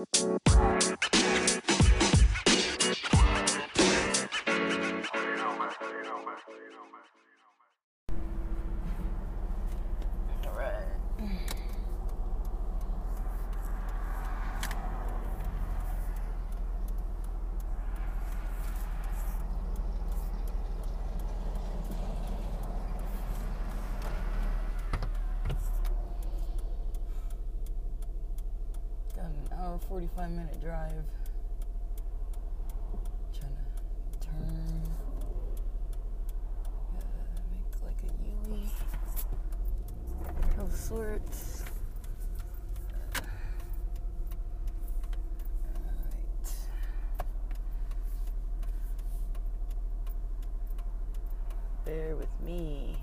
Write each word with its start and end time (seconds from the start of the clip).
Música 0.00 0.79
45 30.08 30.30
minute 30.30 30.60
drive. 30.62 31.04
Trying 33.38 33.52
to 33.52 34.26
turn. 34.26 34.82
Make 37.52 37.82
like 37.84 38.02
a 38.04 38.06
U 38.26 38.62
of 40.58 40.74
sorts. 40.74 41.64
Alright. 45.76 46.54
Bear 51.84 52.16
with 52.16 52.40
me. 52.40 52.96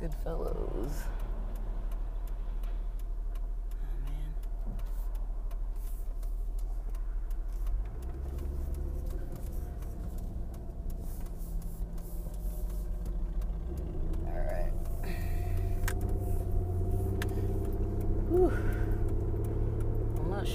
Good 0.00 0.14
fellows. 0.24 1.04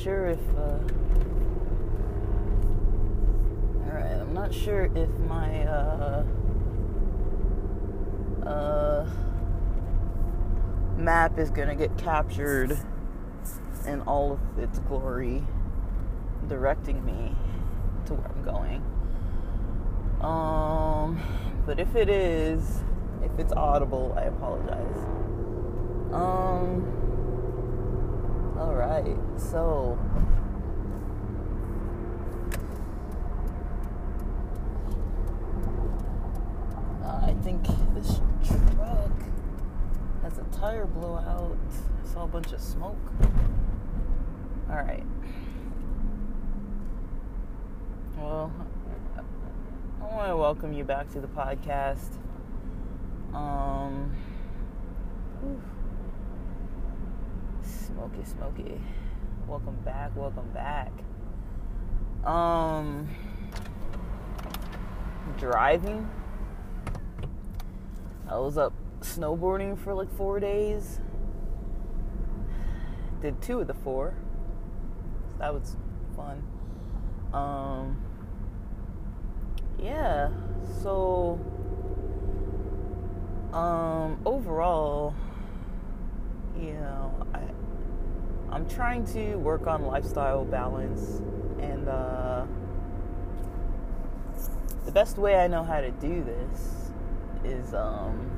sure 0.03 0.27
if. 0.27 0.39
Uh, 0.57 0.79
Alright, 3.87 4.19
I'm 4.19 4.33
not 4.33 4.53
sure 4.53 4.89
if 4.95 5.09
my. 5.29 5.63
Uh, 5.65 6.25
uh, 8.45 9.05
map 11.03 11.37
is 11.37 11.49
gonna 11.49 11.75
get 11.75 11.97
captured 11.97 12.77
in 13.85 14.01
all 14.01 14.33
of 14.33 14.39
its 14.59 14.79
glory, 14.79 15.43
directing 16.47 17.03
me 17.05 17.35
to 18.05 18.13
where 18.13 18.31
I'm 18.31 18.43
going. 18.43 18.81
Um, 20.21 21.19
but 21.65 21.79
if 21.79 21.95
it 21.95 22.09
is, 22.09 22.83
if 23.21 23.37
it's 23.37 23.51
audible, 23.53 24.15
I 24.17 24.23
apologize. 24.23 24.97
Um, 26.13 26.85
all 28.57 28.73
right, 28.73 29.17
so 29.37 29.99
I 37.03 37.33
think 37.43 37.65
has 40.33 40.39
a 40.39 40.59
tire 40.59 40.85
blowout. 40.85 41.57
I 42.01 42.07
saw 42.13 42.23
a 42.23 42.27
bunch 42.27 42.53
of 42.53 42.59
smoke. 42.59 42.97
All 44.69 44.77
right. 44.77 45.03
Well, 48.17 48.51
I 50.01 50.15
want 50.15 50.29
to 50.29 50.37
welcome 50.37 50.73
you 50.73 50.83
back 50.83 51.11
to 51.11 51.19
the 51.19 51.27
podcast. 51.27 52.17
Um. 53.33 54.15
Smoky, 57.61 58.23
smoky. 58.23 58.81
Welcome 59.47 59.77
back, 59.85 60.15
welcome 60.15 60.49
back. 60.53 60.91
Um, 62.25 63.07
driving. 65.37 66.09
I 68.27 68.39
was 68.39 68.57
up 68.57 68.72
snowboarding 69.15 69.77
for 69.77 69.93
like 69.93 70.11
four 70.15 70.39
days. 70.39 70.99
Did 73.21 73.41
two 73.41 73.59
of 73.59 73.67
the 73.67 73.73
four. 73.73 74.15
that 75.39 75.53
was 75.53 75.75
fun. 76.15 76.43
Um, 77.33 78.01
yeah. 79.79 80.29
So, 80.81 81.39
um, 83.53 84.19
overall, 84.25 85.13
you 86.59 86.73
know, 86.73 87.27
I 87.33 87.41
I'm 88.53 88.67
trying 88.67 89.05
to 89.13 89.35
work 89.35 89.67
on 89.67 89.85
lifestyle 89.85 90.45
balance, 90.45 91.21
and 91.59 91.87
uh, 91.87 92.45
the 94.85 94.91
best 94.91 95.17
way 95.17 95.35
I 95.35 95.47
know 95.47 95.63
how 95.63 95.81
to 95.81 95.91
do 95.91 96.23
this 96.23 96.91
is 97.43 97.73
um, 97.73 98.29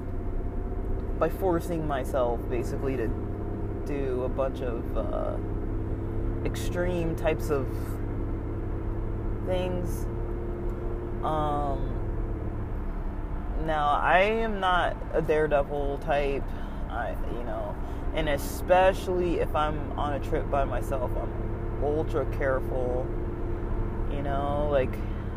by 1.19 1.29
forcing 1.29 1.87
myself 1.87 2.39
basically 2.49 2.97
to 2.97 3.07
do 3.85 4.23
a 4.23 4.29
bunch 4.29 4.61
of 4.61 4.97
uh, 4.97 5.37
extreme 6.45 7.15
types 7.15 7.49
of 7.49 7.67
things. 9.45 10.05
Um, 11.23 11.91
now, 13.65 13.99
I 14.01 14.19
am 14.19 14.59
not 14.59 14.95
a 15.13 15.21
daredevil 15.21 15.99
type. 15.99 16.43
I, 16.89 17.15
you 17.31 17.43
know, 17.43 17.75
and 18.13 18.29
especially 18.29 19.39
if 19.39 19.55
I'm 19.55 19.97
on 19.97 20.13
a 20.13 20.19
trip 20.19 20.49
by 20.49 20.65
myself, 20.65 21.11
I'm 21.15 21.83
ultra 21.83 22.25
careful. 22.37 23.07
You 24.11 24.21
know, 24.21 24.69
like 24.71 24.93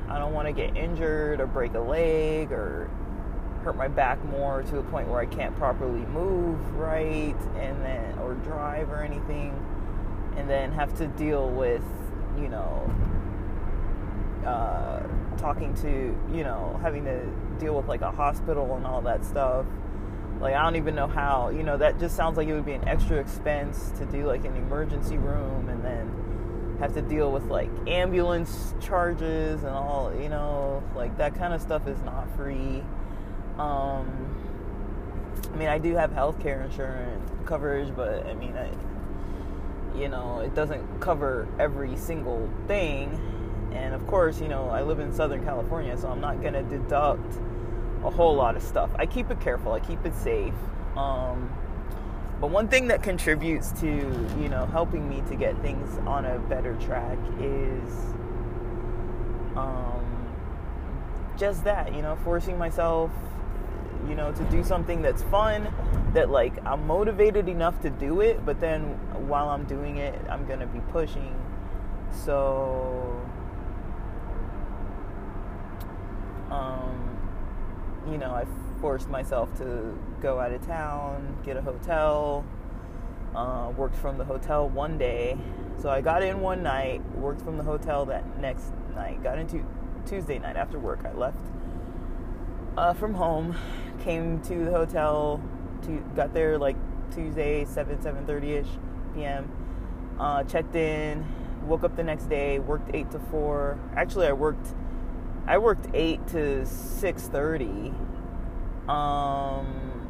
I 0.09 0.19
don't 0.19 0.33
want 0.33 0.47
to 0.47 0.53
get 0.53 0.77
injured 0.77 1.41
or 1.41 1.47
break 1.47 1.75
a 1.75 1.81
leg 1.81 2.53
or 2.53 2.91
hurt 3.69 3.77
my 3.77 3.87
back 3.87 4.25
more 4.25 4.63
to 4.63 4.79
a 4.79 4.83
point 4.85 5.07
where 5.09 5.21
I 5.21 5.27
can't 5.27 5.55
properly 5.57 6.01
move 6.07 6.59
right 6.73 7.37
and 7.59 7.85
then 7.85 8.19
or 8.19 8.33
drive 8.33 8.89
or 8.89 9.03
anything 9.03 9.55
and 10.39 10.49
then 10.49 10.73
have 10.73 10.97
to 10.97 11.07
deal 11.07 11.51
with, 11.51 11.85
you 12.39 12.49
know, 12.49 12.91
uh, 14.47 15.03
talking 15.37 15.75
to, 15.83 16.19
you 16.35 16.45
know, 16.45 16.81
having 16.81 17.05
to 17.05 17.27
deal 17.59 17.75
with 17.77 17.89
like 17.89 18.01
a 18.01 18.11
hospital 18.11 18.75
and 18.75 18.87
all 18.87 19.03
that 19.03 19.23
stuff 19.23 19.67
like 20.41 20.55
I 20.55 20.63
don't 20.63 20.77
even 20.77 20.95
know 20.95 21.09
how. 21.09 21.51
You 21.51 21.63
know, 21.63 21.77
that 21.77 21.99
just 21.99 22.17
sounds 22.17 22.39
like 22.39 22.49
it 22.49 22.55
would 22.55 22.65
be 22.65 22.73
an 22.73 22.89
extra 22.89 23.19
expense 23.19 23.93
to 23.99 24.07
do 24.07 24.27
like 24.27 24.47
an 24.47 24.57
emergency 24.57 25.19
room 25.19 25.69
and 25.69 25.85
then 25.85 26.77
have 26.81 26.95
to 26.95 27.03
deal 27.03 27.33
with 27.33 27.45
like 27.51 27.69
ambulance 27.87 28.73
charges 28.81 29.63
and 29.63 29.75
all, 29.75 30.11
you 30.19 30.31
know, 30.31 30.83
like 30.97 31.19
that 31.19 31.35
kind 31.35 31.53
of 31.53 31.61
stuff 31.61 31.87
is 31.87 32.01
not 32.03 32.35
free. 32.35 32.83
Um 33.59 34.29
I 35.53 35.57
mean, 35.57 35.69
I 35.69 35.79
do 35.79 35.95
have 35.95 36.11
healthcare 36.13 36.65
insurance 36.65 37.31
coverage, 37.47 37.95
but 37.97 38.27
I 38.27 38.35
mean, 38.35 38.57
I 38.57 38.71
you 39.99 40.09
know, 40.09 40.41
it 40.41 40.55
doesn't 40.55 41.01
cover 41.01 41.49
every 41.59 41.97
single 41.97 42.49
thing. 42.67 43.21
And 43.73 43.95
of 43.95 44.07
course, 44.07 44.41
you 44.41 44.49
know, 44.49 44.69
I 44.69 44.83
live 44.83 45.01
in 45.01 45.13
Southern 45.13 45.45
California, 45.45 45.97
so 45.97 46.09
I'm 46.09 46.21
not 46.21 46.41
going 46.41 46.55
to 46.55 46.63
deduct 46.63 47.35
a 48.05 48.11
whole 48.11 48.35
lot 48.35 48.57
of 48.57 48.63
stuff. 48.63 48.91
I 48.97 49.07
keep 49.07 49.31
it 49.31 49.41
careful. 49.41 49.73
I 49.73 49.81
keep 49.81 50.05
it 50.07 50.15
safe. 50.15 50.55
Um, 50.97 51.51
but 52.41 52.51
one 52.51 52.69
thing 52.69 52.89
that 52.89 53.03
contributes 53.03 53.73
to 53.81 53.87
you 53.87 54.49
know 54.49 54.67
helping 54.67 55.09
me 55.09 55.23
to 55.29 55.35
get 55.35 55.61
things 55.61 55.99
on 56.07 56.25
a 56.25 56.39
better 56.39 56.77
track 56.77 57.19
is 57.41 57.91
um, 59.57 60.05
just 61.37 61.65
that 61.65 61.93
you 61.93 62.03
know 62.03 62.17
forcing 62.23 62.57
myself 62.57 63.11
you 64.07 64.15
know 64.15 64.33
to 64.33 64.45
do 64.45 64.63
something 64.63 65.03
that's 65.03 65.23
fun 65.25 65.73
that 66.15 66.31
like 66.31 66.55
I'm 66.65 66.87
motivated 66.87 67.49
enough 67.49 67.81
to 67.83 67.91
do 67.91 68.21
it 68.21 68.45
but 68.45 68.61
then 68.61 68.83
while 69.29 69.49
I'm 69.49 69.65
doing 69.65 69.97
it 69.97 70.19
I'm 70.29 70.47
gonna 70.47 70.67
be 70.67 70.81
pushing 70.93 71.35
so 72.11 73.21
um 76.51 77.09
you 78.11 78.19
know, 78.19 78.31
I 78.31 78.45
forced 78.81 79.09
myself 79.09 79.57
to 79.59 79.97
go 80.21 80.41
out 80.41 80.53
of 80.53 80.67
town, 80.67 81.37
get 81.45 81.57
a 81.57 81.63
hotel, 81.63 82.45
uh, 83.35 83.71
worked 83.77 83.97
from 83.97 84.19
the 84.19 84.25
hotel 84.25 84.69
one 84.69 84.99
day. 84.99 85.37
So 85.81 85.91
I 85.91 86.01
got 86.01 86.23
in 86.23 86.41
one 86.41 86.63
night, 86.63 87.03
worked 87.15 87.43
from 87.43 87.57
the 87.57 87.65
hotel 87.65 88.07
that 88.07 88.39
next 88.41 88.73
night, 88.95 89.23
got 89.23 89.39
into 89.39 89.65
Tuesday 90.07 90.39
night 90.39 90.57
after 90.57 90.79
work. 90.79 91.01
I 91.05 91.13
left 91.13 91.39
uh, 92.79 92.95
from 92.95 93.15
home, 93.15 93.57
came 94.05 94.41
to 94.43 94.65
the 94.65 94.71
hotel, 94.71 95.43
to, 95.83 95.99
got 96.15 96.33
there 96.33 96.59
like 96.59 96.77
Tuesday, 97.13 97.65
7, 97.65 97.99
7.30ish 97.99 98.69
p.m., 99.15 99.51
Uh, 100.19 100.43
checked 100.45 100.75
in, 100.75 101.25
woke 101.67 101.85
up 101.85 101.95
the 101.97 102.03
next 102.03 102.25
day, 102.29 102.59
worked 102.59 102.91
eight 102.93 103.09
to 103.13 103.21
four. 103.31 103.79
Actually, 103.95 104.27
I 104.27 104.33
worked 104.33 104.75
I 105.47 105.59
worked 105.59 105.87
eight 105.95 106.27
to 106.29 106.67
six 106.67 107.29
thirty. 107.29 107.93
Um, 108.89 110.09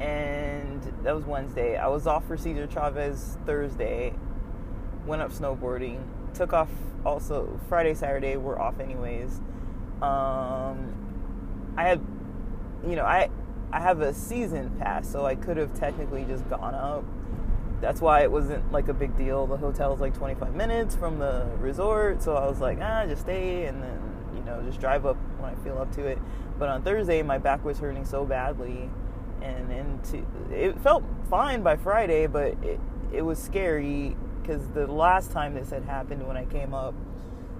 and 0.00 0.82
that 1.04 1.14
was 1.14 1.24
Wednesday. 1.24 1.76
I 1.76 1.86
was 1.86 2.06
off 2.08 2.26
for 2.26 2.36
Cesar 2.36 2.66
Chavez 2.66 3.38
Thursday. 3.46 4.14
Went 5.06 5.22
up 5.22 5.30
snowboarding. 5.30 6.02
Took 6.34 6.52
off 6.52 6.70
also 7.04 7.60
Friday, 7.68 7.94
Saturday. 7.94 8.36
We're 8.36 8.58
off 8.58 8.80
anyways. 8.80 9.40
Um, 10.02 11.74
I 11.76 11.84
had, 11.84 12.00
you 12.86 12.96
know, 12.96 13.04
I 13.04 13.30
I 13.72 13.80
have 13.80 14.00
a 14.00 14.14
season 14.14 14.70
pass, 14.78 15.08
so 15.08 15.26
I 15.26 15.34
could 15.34 15.56
have 15.56 15.74
technically 15.74 16.24
just 16.24 16.48
gone 16.48 16.74
up. 16.74 17.04
That's 17.80 18.00
why 18.00 18.22
it 18.22 18.30
wasn't 18.30 18.72
like 18.72 18.88
a 18.88 18.94
big 18.94 19.16
deal. 19.16 19.46
The 19.46 19.56
hotel 19.56 19.92
is 19.92 20.00
like 20.00 20.14
25 20.14 20.54
minutes 20.54 20.96
from 20.96 21.18
the 21.18 21.46
resort, 21.58 22.22
so 22.22 22.34
I 22.36 22.46
was 22.46 22.60
like, 22.60 22.78
ah, 22.80 23.06
just 23.06 23.22
stay 23.22 23.66
and 23.66 23.82
then 23.82 24.00
you 24.34 24.42
know 24.42 24.62
just 24.62 24.80
drive 24.80 25.04
up 25.06 25.16
when 25.38 25.52
I 25.52 25.54
feel 25.64 25.78
up 25.78 25.92
to 25.96 26.06
it. 26.06 26.18
But 26.58 26.68
on 26.68 26.82
Thursday, 26.82 27.22
my 27.22 27.38
back 27.38 27.64
was 27.64 27.78
hurting 27.78 28.04
so 28.04 28.24
badly, 28.24 28.90
and 29.42 29.70
into 29.70 30.24
it 30.50 30.78
felt 30.80 31.04
fine 31.28 31.62
by 31.62 31.76
Friday, 31.76 32.26
but 32.26 32.54
it 32.64 32.80
it 33.12 33.22
was 33.22 33.38
scary 33.38 34.16
because 34.40 34.66
the 34.68 34.86
last 34.86 35.30
time 35.30 35.54
this 35.54 35.70
had 35.70 35.84
happened 35.84 36.26
when 36.26 36.36
I 36.36 36.44
came 36.46 36.72
up 36.72 36.94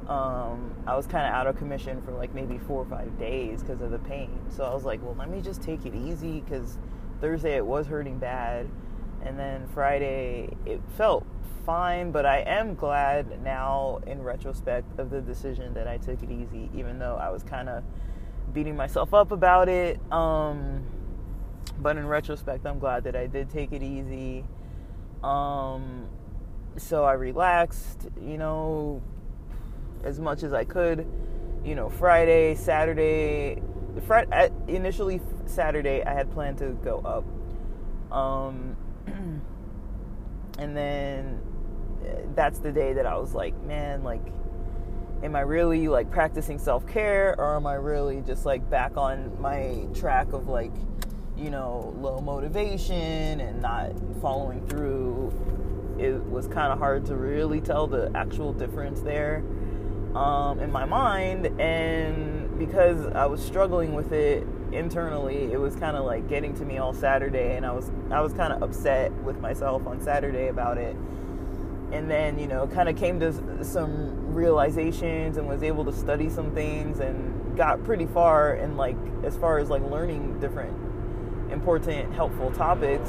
um, 0.08 0.75
I 0.87 0.96
was 0.96 1.06
kind 1.06 1.26
of 1.26 1.34
out 1.34 1.46
of 1.46 1.56
commission 1.56 2.00
for 2.02 2.12
like 2.12 2.34
maybe 2.34 2.58
four 2.58 2.82
or 2.82 2.87
five 2.87 3.19
days 3.19 3.62
because 3.62 3.82
of 3.82 3.90
the 3.90 3.99
pain. 3.99 4.40
So 4.49 4.64
I 4.64 4.72
was 4.72 4.84
like, 4.84 5.02
well, 5.02 5.14
let 5.19 5.31
me 5.31 5.40
just 5.40 5.62
take 5.62 5.84
it 5.84 5.94
easy 5.94 6.40
because 6.40 6.78
Thursday 7.20 7.56
it 7.56 7.66
was 7.66 7.87
hurting 7.87 8.19
bad. 8.19 8.69
And 9.22 9.38
then 9.38 9.69
Friday 9.69 10.56
it 10.64 10.81
felt 10.96 11.26
fine, 11.66 12.10
but 12.10 12.25
I 12.25 12.38
am 12.38 12.75
glad 12.75 13.43
now 13.43 14.00
in 14.06 14.22
retrospect 14.22 14.99
of 14.99 15.10
the 15.10 15.20
decision 15.20 15.75
that 15.75 15.87
I 15.87 15.99
took 15.99 16.22
it 16.22 16.31
easy, 16.31 16.70
even 16.75 16.99
though 16.99 17.16
I 17.16 17.28
was 17.28 17.43
kind 17.43 17.69
of 17.69 17.84
beating 18.55 18.76
myself 18.76 19.12
up 19.12 19.31
about 19.31 19.69
it. 19.69 20.00
Um, 20.10 20.87
but 21.78 21.99
in 21.99 22.06
retrospect, 22.06 22.64
I'm 22.64 22.78
glad 22.78 23.05
that 23.05 23.14
I 23.14 23.26
did 23.26 23.50
take 23.50 23.72
it 23.72 23.82
easy. 23.82 24.44
Um, 25.22 26.06
so 26.78 27.05
I 27.05 27.12
relaxed, 27.12 28.08
you 28.22 28.38
know, 28.38 29.02
as 30.05 30.21
much 30.21 30.43
as 30.43 30.53
I 30.53 30.65
could. 30.65 31.06
You 31.65 31.75
know, 31.75 31.89
Friday, 31.89 32.55
Saturday, 32.55 33.61
Friday, 34.06 34.50
initially 34.69 35.21
Saturday, 35.47 36.05
I 36.05 36.15
had 36.15 36.31
planned 36.33 36.59
to 36.59 36.71
go 36.85 36.99
up. 37.00 38.17
Um, 38.17 38.77
and 40.59 40.77
then 40.77 41.41
eh, 42.05 42.23
that's 42.35 42.61
the 42.61 42.73
day 42.73 42.93
that 42.95 43.06
I 43.06 43.17
was 43.17 43.35
like, 43.35 43.61
man, 43.65 44.03
like, 44.03 44.23
am 45.23 45.35
I 45.35 45.41
really 45.41 45.89
like 45.89 46.11
practicing 46.11 46.59
self 46.59 46.87
care 46.87 47.35
or 47.39 47.56
am 47.56 47.67
I 47.67 47.75
really 47.75 48.23
just 48.23 48.47
like 48.47 48.69
back 48.71 48.97
on 48.97 49.41
my 49.41 49.87
track 49.94 50.33
of 50.33 50.49
like, 50.49 50.73
you 51.37 51.51
know, 51.51 51.94
low 51.99 52.21
motivation 52.21 53.41
and 53.41 53.61
not 53.61 53.93
following 54.21 54.67
through? 54.69 55.33
It 55.99 56.23
was 56.31 56.47
kind 56.47 56.73
of 56.73 56.79
hard 56.79 57.05
to 57.06 57.17
really 57.17 57.61
tell 57.61 57.89
the 57.89 58.12
actual 58.15 58.53
difference 58.53 59.01
there 59.01 59.43
um, 60.19 60.59
in 60.59 60.73
my 60.73 60.85
mind, 60.85 61.47
and 61.61 62.59
because 62.59 63.06
I 63.06 63.26
was 63.26 63.41
struggling 63.41 63.94
with 63.94 64.11
it 64.11 64.44
internally, 64.73 65.53
it 65.53 65.61
was 65.61 65.76
kind 65.76 65.97
of 65.97 66.05
like 66.05 66.29
getting 66.29 66.55
to 66.55 66.65
me 66.65 66.79
all 66.79 66.93
Saturday, 66.93 67.56
and 67.56 67.65
I 67.65 67.70
was 67.70 67.93
I 68.11 68.20
was 68.20 68.32
kind 68.32 68.53
of 68.53 68.61
upset 68.61 69.12
with 69.23 69.38
myself 69.41 69.87
on 69.87 70.00
Saturday 70.00 70.49
about 70.49 70.76
it, 70.76 70.97
and 71.93 72.11
then 72.11 72.37
you 72.37 72.49
know 72.49 72.67
kind 72.67 72.88
of 72.88 72.97
came 72.97 73.20
to 73.20 73.65
some 73.65 74.35
realizations 74.35 75.37
and 75.37 75.47
was 75.47 75.62
able 75.62 75.85
to 75.85 75.93
study 75.93 76.29
some 76.29 76.53
things 76.53 76.99
and 76.99 77.56
got 77.56 77.85
pretty 77.85 78.06
far 78.06 78.55
in 78.55 78.76
like 78.76 78.97
as 79.23 79.37
far 79.37 79.59
as 79.61 79.70
like 79.70 79.82
learning 79.88 80.41
different 80.41 80.75
important 81.53 82.12
helpful 82.12 82.50
topics 82.50 83.09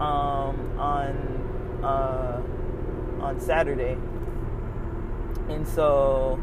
um, 0.00 0.78
on 0.78 1.80
uh, 1.84 2.42
on 3.20 3.38
Saturday 3.38 3.98
and 5.48 5.66
so 5.66 6.38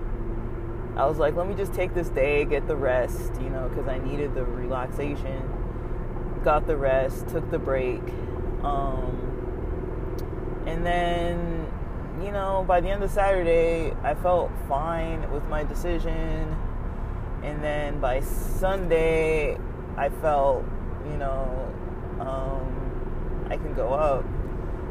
I 0.95 1.07
was 1.07 1.17
like, 1.17 1.35
let 1.35 1.47
me 1.47 1.55
just 1.55 1.73
take 1.73 1.95
this 1.95 2.09
day, 2.09 2.45
get 2.45 2.67
the 2.67 2.75
rest, 2.75 3.33
you 3.41 3.49
know, 3.49 3.67
because 3.67 3.87
I 3.87 3.97
needed 3.97 4.35
the 4.35 4.43
relaxation. 4.43 5.41
Got 6.43 6.67
the 6.67 6.77
rest, 6.77 7.27
took 7.29 7.49
the 7.49 7.57
break. 7.57 8.01
Um, 8.63 10.61
and 10.67 10.85
then, 10.85 11.67
you 12.21 12.31
know, 12.31 12.63
by 12.67 12.79
the 12.79 12.89
end 12.89 13.03
of 13.03 13.09
Saturday, 13.09 13.93
I 14.03 14.13
felt 14.13 14.51
fine 14.67 15.31
with 15.31 15.43
my 15.45 15.63
decision. 15.63 16.55
And 17.41 17.63
then 17.63 17.99
by 17.99 18.21
Sunday, 18.21 19.57
I 19.97 20.09
felt, 20.09 20.63
you 21.05 21.17
know, 21.17 21.73
um, 22.19 23.47
I 23.49 23.57
can 23.57 23.73
go 23.73 23.93
up 23.93 24.23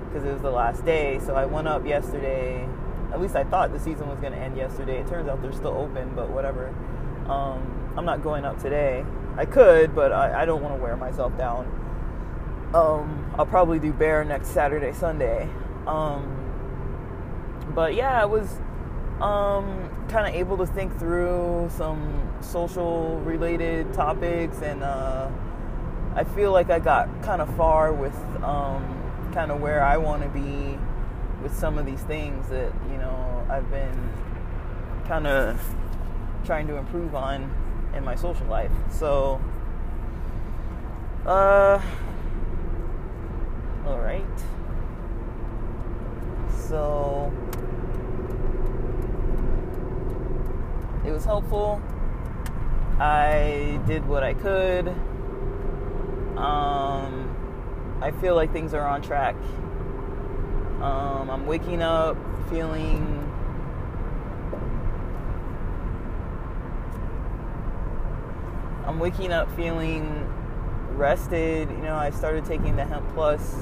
because 0.07 0.25
it 0.25 0.33
was 0.33 0.43
the 0.43 0.51
last 0.51 0.85
day. 0.85 1.21
So 1.21 1.35
I 1.35 1.47
went 1.47 1.69
up 1.69 1.87
yesterday 1.87 2.69
at 3.13 3.21
least 3.21 3.37
I 3.37 3.45
thought 3.45 3.73
the 3.73 3.79
season 3.79 4.09
was 4.09 4.19
going 4.21 4.33
to 4.33 4.39
end 4.39 4.57
yesterday. 4.57 4.99
It 4.99 5.07
turns 5.07 5.29
out 5.29 5.43
they're 5.43 5.53
still 5.53 5.77
open, 5.77 6.15
but 6.15 6.31
whatever. 6.31 6.69
Um, 7.29 7.93
I'm 7.97 8.05
not 8.05 8.23
going 8.23 8.45
up 8.45 8.59
today. 8.59 9.05
I 9.37 9.45
could, 9.45 9.95
but 9.95 10.13
I, 10.13 10.43
I 10.43 10.45
don't 10.45 10.63
want 10.63 10.75
to 10.77 10.83
wear 10.83 10.97
myself 10.97 11.37
down. 11.37 11.67
Um, 12.75 13.31
I'll 13.39 13.47
probably 13.47 13.79
do 13.79 13.93
bear 13.93 14.25
next 14.25 14.49
Saturday, 14.49 14.93
Sunday. 14.93 15.49
Um, 15.87 16.39
but 17.75 17.95
yeah, 17.95 18.21
I 18.21 18.25
was 18.25 18.59
um, 19.21 19.91
kind 20.09 20.27
of 20.27 20.35
able 20.35 20.57
to 20.59 20.67
think 20.67 20.99
through 20.99 21.71
some 21.77 22.31
social 22.41 23.21
related 23.21 23.93
topics, 23.93 24.63
and 24.63 24.83
uh, 24.83 25.31
I 26.15 26.25
feel 26.25 26.53
like 26.53 26.71
I 26.71 26.79
got 26.79 27.23
kind 27.23 27.43
of 27.43 27.55
far 27.57 27.93
with 27.93 28.17
um, 28.43 29.31
kind 29.35 29.51
of 29.51 29.61
where 29.61 29.83
I 29.83 29.99
want 29.99 30.23
to 30.23 30.29
be 30.29 30.79
with 31.43 31.57
some 31.57 31.79
of 31.79 31.87
these 31.87 32.03
things 32.03 32.49
that 32.49 32.73
you 32.91 32.99
know 32.99 33.47
I've 33.51 33.69
been 33.71 34.13
kind 35.07 35.27
of 35.27 35.61
trying 36.45 36.67
to 36.69 36.77
improve 36.77 37.15
on 37.15 37.51
in 37.95 38.05
my 38.05 38.15
social 38.15 38.47
life. 38.47 38.71
So, 38.91 39.41
uh, 41.27 41.81
all 43.87 43.99
right. 43.99 44.23
So 46.69 47.33
it 51.05 51.11
was 51.11 51.25
helpful. 51.25 51.83
I 52.99 53.81
did 53.87 54.07
what 54.07 54.23
I 54.23 54.35
could. 54.35 54.89
Um, 56.37 57.37
I 58.01 58.11
feel 58.21 58.35
like 58.35 58.53
things 58.53 58.75
are 58.75 58.87
on 58.87 59.03
track 59.03 59.37
um, 60.83 61.31
I'm 61.31 61.47
waking 61.47 61.81
up 61.81 62.17
feeling 62.51 63.23
I'm 68.85 68.99
waking 68.99 69.33
up 69.33 69.55
feeling 69.55 70.27
rested. 70.97 71.71
You 71.71 71.79
know, 71.79 71.95
I 71.95 72.11
started 72.11 72.45
taking 72.45 72.75
the 72.77 72.85
Hemp 72.85 73.09
Plus. 73.15 73.55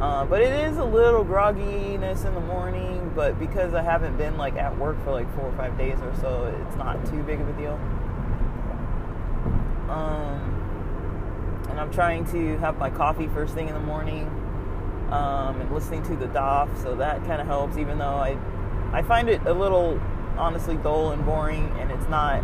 Uh, 0.00 0.24
but 0.26 0.42
it 0.42 0.52
is 0.52 0.76
a 0.76 0.84
little 0.84 1.24
grogginess 1.24 2.24
in 2.24 2.34
the 2.34 2.40
morning, 2.40 3.10
but 3.14 3.38
because 3.38 3.74
I 3.74 3.82
haven't 3.82 4.16
been 4.16 4.36
like 4.36 4.54
at 4.56 4.78
work 4.78 5.02
for 5.04 5.10
like 5.10 5.34
four 5.34 5.46
or 5.46 5.56
five 5.56 5.76
days 5.76 5.98
or 6.02 6.14
so, 6.20 6.44
it's 6.66 6.76
not 6.76 7.04
too 7.06 7.22
big 7.24 7.40
of 7.40 7.48
a 7.48 7.52
deal. 7.54 7.80
Um, 9.90 11.66
and 11.70 11.80
I'm 11.80 11.90
trying 11.90 12.24
to 12.26 12.58
have 12.58 12.78
my 12.78 12.90
coffee 12.90 13.26
first 13.28 13.54
thing 13.54 13.68
in 13.68 13.74
the 13.74 13.80
morning 13.80 14.45
um, 15.10 15.60
and 15.60 15.72
listening 15.72 16.02
to 16.04 16.16
the 16.16 16.26
Daf, 16.26 16.82
so 16.82 16.94
that 16.96 17.24
kind 17.24 17.40
of 17.40 17.46
helps. 17.46 17.76
Even 17.76 17.98
though 17.98 18.16
I, 18.16 18.38
I 18.92 19.02
find 19.02 19.28
it 19.28 19.40
a 19.46 19.52
little 19.52 20.00
honestly 20.36 20.76
dull 20.76 21.12
and 21.12 21.24
boring, 21.24 21.70
and 21.78 21.90
it's 21.90 22.08
not 22.08 22.42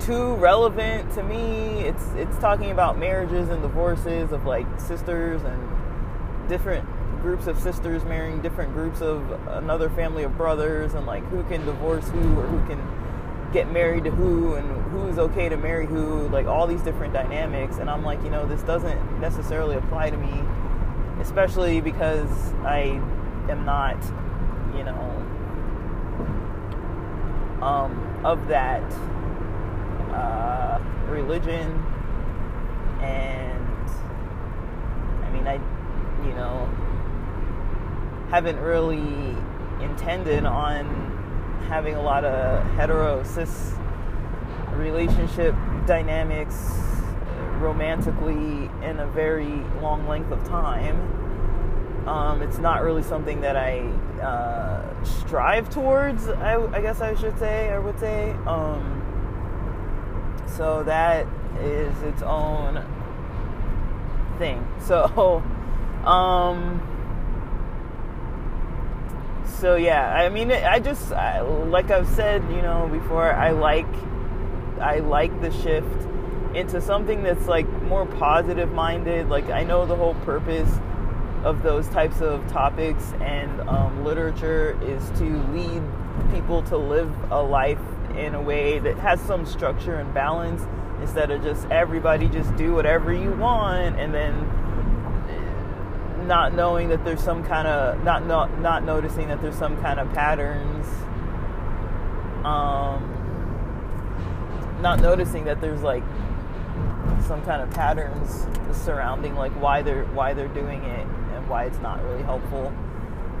too 0.00 0.34
relevant 0.34 1.12
to 1.14 1.22
me. 1.22 1.80
It's 1.80 2.06
it's 2.14 2.36
talking 2.38 2.70
about 2.70 2.98
marriages 2.98 3.48
and 3.48 3.62
divorces 3.62 4.32
of 4.32 4.44
like 4.44 4.66
sisters 4.80 5.42
and 5.42 6.48
different 6.48 6.88
groups 7.22 7.46
of 7.46 7.58
sisters 7.60 8.04
marrying 8.04 8.42
different 8.42 8.72
groups 8.72 9.00
of 9.00 9.30
another 9.48 9.88
family 9.90 10.24
of 10.24 10.36
brothers, 10.36 10.94
and 10.94 11.06
like 11.06 11.24
who 11.26 11.42
can 11.44 11.64
divorce 11.64 12.08
who 12.08 12.38
or 12.38 12.46
who 12.46 12.66
can 12.66 12.80
get 13.52 13.70
married 13.70 14.04
to 14.04 14.10
who 14.10 14.54
and 14.54 14.82
who's 14.90 15.18
okay 15.18 15.48
to 15.48 15.56
marry 15.56 15.86
who, 15.86 16.26
like 16.28 16.46
all 16.46 16.66
these 16.66 16.82
different 16.82 17.12
dynamics. 17.12 17.76
And 17.76 17.88
I'm 17.88 18.02
like, 18.02 18.22
you 18.24 18.30
know, 18.30 18.46
this 18.46 18.62
doesn't 18.62 19.20
necessarily 19.20 19.76
apply 19.76 20.10
to 20.10 20.16
me 20.16 20.42
especially 21.22 21.80
because 21.80 22.52
I 22.64 23.00
am 23.48 23.64
not, 23.64 23.96
you 24.76 24.82
know, 24.82 25.00
um, 27.62 28.20
of 28.24 28.48
that 28.48 28.82
uh, 30.12 30.80
religion, 31.08 31.70
and 33.00 33.88
I 35.24 35.30
mean, 35.30 35.46
I 35.46 35.60
you 36.26 36.34
know, 36.34 36.68
haven't 38.30 38.58
really 38.58 39.36
intended 39.80 40.44
on 40.44 40.84
having 41.68 41.94
a 41.94 42.02
lot 42.02 42.24
of 42.24 42.64
hetero 42.74 43.22
cis 43.22 43.74
relationship 44.74 45.54
dynamics 45.86 46.56
romantically 47.62 48.68
in 48.86 48.98
a 48.98 49.06
very 49.06 49.62
long 49.80 50.06
length 50.08 50.32
of 50.32 50.42
time. 50.44 50.96
Um, 52.06 52.42
it's 52.42 52.58
not 52.58 52.82
really 52.82 53.02
something 53.02 53.40
that 53.42 53.56
I 53.56 53.80
uh, 54.20 55.04
strive 55.04 55.70
towards. 55.70 56.28
I, 56.28 56.60
I, 56.74 56.80
guess 56.80 57.00
I 57.00 57.14
should 57.14 57.38
say. 57.38 57.70
I 57.70 57.78
would 57.78 57.98
say. 58.00 58.32
Um, 58.46 58.98
so 60.56 60.82
that 60.82 61.26
is 61.60 62.02
its 62.02 62.22
own 62.22 62.84
thing. 64.38 64.66
So, 64.82 65.40
um, 66.04 66.80
so 69.46 69.76
yeah. 69.76 70.12
I 70.12 70.28
mean, 70.28 70.50
I 70.50 70.80
just 70.80 71.12
I, 71.12 71.40
like 71.40 71.92
I've 71.92 72.08
said, 72.08 72.42
you 72.50 72.62
know, 72.62 72.88
before. 72.90 73.32
I 73.32 73.50
like 73.50 73.86
I 74.80 74.98
like 74.98 75.40
the 75.40 75.52
shift 75.52 76.11
into 76.54 76.80
something 76.80 77.22
that's 77.22 77.46
like 77.46 77.68
more 77.82 78.06
positive 78.06 78.72
minded. 78.72 79.28
Like 79.28 79.46
I 79.46 79.64
know 79.64 79.86
the 79.86 79.96
whole 79.96 80.14
purpose 80.26 80.70
of 81.44 81.62
those 81.62 81.88
types 81.88 82.20
of 82.20 82.46
topics 82.48 83.12
and 83.20 83.60
um, 83.62 84.04
literature 84.04 84.78
is 84.82 85.10
to 85.18 85.24
lead 85.52 85.82
people 86.32 86.62
to 86.62 86.76
live 86.76 87.10
a 87.30 87.42
life 87.42 87.80
in 88.16 88.34
a 88.34 88.40
way 88.40 88.78
that 88.78 88.96
has 88.98 89.20
some 89.22 89.44
structure 89.44 89.96
and 89.96 90.12
balance 90.14 90.62
instead 91.00 91.30
of 91.30 91.42
just 91.42 91.66
everybody 91.68 92.28
just 92.28 92.54
do 92.56 92.72
whatever 92.72 93.12
you 93.12 93.32
want 93.32 93.98
and 93.98 94.14
then 94.14 94.34
not 96.28 96.54
knowing 96.54 96.88
that 96.88 97.04
there's 97.04 97.22
some 97.22 97.42
kind 97.42 97.66
of 97.66 98.02
not 98.04 98.24
not 98.26 98.60
not 98.60 98.84
noticing 98.84 99.26
that 99.26 99.42
there's 99.42 99.56
some 99.56 99.80
kind 99.80 99.98
of 99.98 100.12
patterns 100.12 100.86
um 102.44 103.08
not 104.80 105.00
noticing 105.00 105.44
that 105.44 105.60
there's 105.60 105.82
like 105.82 106.04
some 107.22 107.42
kind 107.44 107.62
of 107.62 107.70
patterns 107.70 108.46
surrounding 108.76 109.34
like 109.34 109.52
why 109.52 109.82
they're 109.82 110.04
why 110.06 110.34
they're 110.34 110.48
doing 110.48 110.82
it 110.82 111.06
and 111.06 111.48
why 111.48 111.64
it's 111.64 111.78
not 111.78 112.02
really 112.02 112.22
helpful 112.22 112.72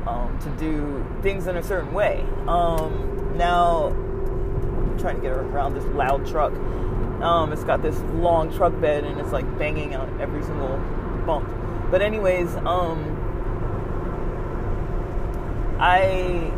um, 0.06 0.38
to 0.40 0.48
do 0.58 1.04
things 1.22 1.46
in 1.46 1.56
a 1.56 1.62
certain 1.62 1.92
way. 1.92 2.24
Um, 2.46 3.34
now, 3.36 3.88
I'm 3.88 4.98
trying 4.98 5.16
to 5.16 5.22
get 5.22 5.32
around 5.32 5.74
this 5.74 5.84
loud 5.86 6.26
truck. 6.26 6.52
Um, 7.22 7.52
it's 7.52 7.64
got 7.64 7.82
this 7.82 7.98
long 8.14 8.52
truck 8.54 8.78
bed 8.80 9.04
and 9.04 9.20
it's 9.20 9.32
like 9.32 9.46
banging 9.58 9.94
out 9.94 10.08
every 10.20 10.42
single 10.42 10.76
bump. 11.24 11.48
But 11.90 12.02
anyways, 12.02 12.56
um, 12.56 13.18
I, 15.78 16.50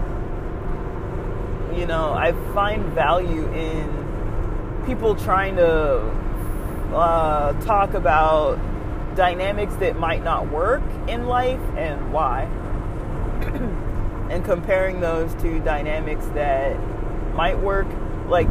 you 1.77 1.87
know, 1.87 2.15
I 2.15 2.33
find 2.55 2.85
value 2.93 3.47
in 3.53 4.83
people 4.87 5.15
trying 5.15 5.57
to 5.57 6.11
uh, 6.93 7.53
talk 7.63 7.95
about 7.95 8.59
dynamics 9.15 9.75
that 9.77 9.99
might 9.99 10.23
not 10.25 10.51
work 10.51 10.83
in 11.09 11.27
life 11.27 11.61
and 11.77 12.13
why, 12.13 12.43
and 14.31 14.45
comparing 14.45 15.01
those 15.01 15.35
to 15.37 15.61
dynamics 15.61 16.27
that 16.35 16.77
might 17.35 17.59
work. 17.59 17.87
Like 18.29 18.49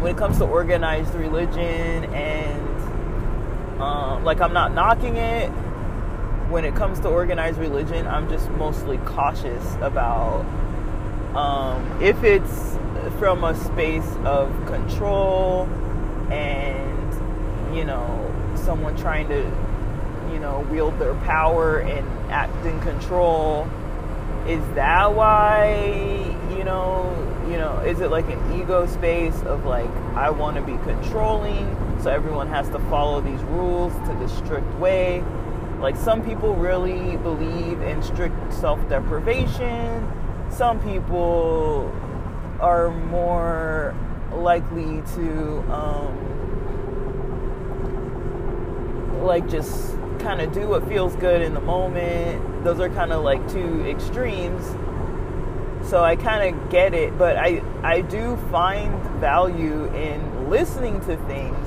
when 0.00 0.14
it 0.14 0.18
comes 0.18 0.38
to 0.38 0.44
organized 0.44 1.14
religion, 1.14 2.04
and 2.14 3.80
um, 3.80 4.24
like 4.24 4.40
I'm 4.40 4.52
not 4.52 4.72
knocking 4.72 5.16
it. 5.16 5.50
When 6.50 6.64
it 6.64 6.74
comes 6.74 7.00
to 7.00 7.08
organized 7.08 7.58
religion, 7.58 8.06
I'm 8.06 8.28
just 8.28 8.48
mostly 8.50 8.98
cautious 8.98 9.74
about 9.80 10.44
um, 11.34 12.02
if 12.02 12.22
it's 12.22 12.78
from 13.18 13.44
a 13.44 13.54
space 13.54 14.08
of 14.24 14.48
control 14.66 15.64
and 16.30 16.93
you 17.74 17.84
know 17.84 18.52
someone 18.54 18.96
trying 18.96 19.28
to 19.28 19.42
you 20.32 20.38
know 20.38 20.66
wield 20.70 20.98
their 20.98 21.14
power 21.20 21.80
and 21.80 22.06
act 22.30 22.64
in 22.66 22.80
control 22.80 23.68
is 24.46 24.62
that 24.74 25.14
why 25.14 25.74
you 26.56 26.64
know 26.64 27.10
you 27.48 27.56
know 27.56 27.78
is 27.80 28.00
it 28.00 28.10
like 28.10 28.28
an 28.30 28.60
ego 28.60 28.86
space 28.86 29.42
of 29.42 29.64
like 29.64 29.90
i 30.14 30.30
want 30.30 30.56
to 30.56 30.62
be 30.62 30.76
controlling 30.84 31.74
so 32.04 32.10
everyone 32.10 32.48
has 32.48 32.68
to 32.68 32.78
follow 32.90 33.22
these 33.22 33.40
rules 33.44 33.94
to 34.06 34.14
the 34.20 34.28
strict 34.28 34.70
way? 34.74 35.24
Like 35.80 35.96
some 35.96 36.22
people 36.22 36.54
really 36.54 37.16
believe 37.16 37.80
in 37.80 38.02
strict 38.02 38.52
self-deprivation. 38.52 40.06
Some 40.50 40.80
people 40.82 41.90
are 42.60 42.90
more 42.90 43.94
likely 44.34 45.00
to 45.14 45.60
um, 45.72 46.33
like 49.24 49.48
just 49.48 49.96
kind 50.20 50.40
of 50.40 50.52
do 50.52 50.68
what 50.68 50.86
feels 50.88 51.14
good 51.16 51.42
in 51.42 51.54
the 51.54 51.60
moment. 51.60 52.64
Those 52.64 52.80
are 52.80 52.88
kind 52.88 53.12
of 53.12 53.22
like 53.22 53.46
two 53.50 53.84
extremes. 53.86 54.64
So 55.88 56.02
I 56.02 56.16
kind 56.16 56.54
of 56.54 56.70
get 56.70 56.94
it, 56.94 57.18
but 57.18 57.36
I 57.36 57.62
I 57.82 58.00
do 58.00 58.36
find 58.50 59.02
value 59.20 59.84
in 59.94 60.48
listening 60.48 61.00
to 61.00 61.16
things 61.26 61.58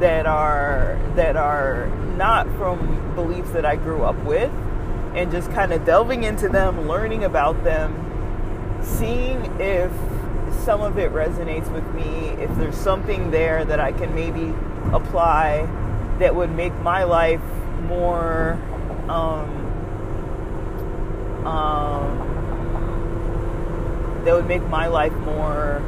that 0.00 0.26
are 0.26 0.98
that 1.16 1.36
are 1.36 1.88
not 2.16 2.46
from 2.56 3.14
beliefs 3.14 3.50
that 3.50 3.64
I 3.64 3.76
grew 3.76 4.04
up 4.04 4.16
with 4.24 4.52
and 5.14 5.30
just 5.30 5.50
kind 5.52 5.72
of 5.72 5.84
delving 5.84 6.24
into 6.24 6.48
them, 6.48 6.88
learning 6.88 7.24
about 7.24 7.62
them, 7.64 8.80
seeing 8.82 9.44
if 9.60 9.90
some 10.64 10.80
of 10.80 10.98
it 10.98 11.12
resonates 11.12 11.70
with 11.72 11.86
me, 11.94 12.30
if 12.42 12.54
there's 12.56 12.76
something 12.76 13.30
there 13.30 13.64
that 13.64 13.80
I 13.80 13.92
can 13.92 14.14
maybe 14.14 14.54
apply 14.92 15.68
that 16.18 16.34
would 16.34 16.50
make 16.50 16.74
my 16.80 17.04
life 17.04 17.40
more 17.82 18.58
um, 19.08 19.64
um, 21.46 22.24
that 24.24 24.34
would 24.34 24.46
make 24.46 24.66
my 24.68 24.86
life 24.86 25.12
more 25.12 25.82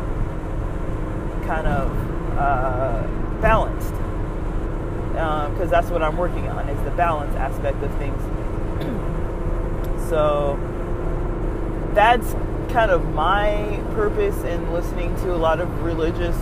kind 1.47 1.66
of 1.66 2.38
uh, 2.38 3.02
balanced 3.40 3.92
because 5.16 5.68
uh, 5.68 5.71
that's 5.71 5.88
what 5.88 6.02
I'm 6.02 6.18
working 6.18 6.47
on 6.49 6.68
is 6.68 6.83
the 6.85 6.90
balance 6.90 7.35
aspect 7.37 7.83
of 7.83 7.90
things. 7.97 8.21
so 10.11 10.59
that's 11.95 12.35
kind 12.71 12.90
of 12.90 13.14
my 13.14 13.83
purpose 13.95 14.37
in 14.45 14.71
listening 14.75 15.14
to 15.16 15.35
a 15.35 15.38
lot 15.38 15.61
of 15.61 15.83
religious 15.83 16.37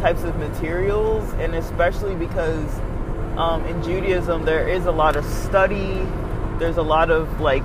types 0.00 0.22
of 0.22 0.36
materials, 0.36 1.28
and 1.34 1.56
especially 1.56 2.14
because 2.14 2.70
um, 3.36 3.64
in 3.66 3.82
Judaism 3.82 4.44
there 4.44 4.68
is 4.68 4.86
a 4.86 4.92
lot 4.92 5.16
of 5.16 5.24
study, 5.24 6.06
there's 6.58 6.76
a 6.76 6.82
lot 6.82 7.10
of 7.10 7.40
like 7.40 7.64